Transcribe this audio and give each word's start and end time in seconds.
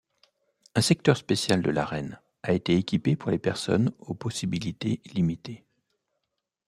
Un 0.73 0.81
secteur 0.81 1.15
spécial 1.15 1.61
de 1.61 1.69
l’arène 1.69 2.19
a 2.41 2.53
été 2.53 2.73
équipé 2.75 3.15
pour 3.15 3.29
les 3.29 3.37
personnes 3.37 3.91
aux 3.99 4.15
possibilités 4.15 4.99
limitées. 5.13 5.63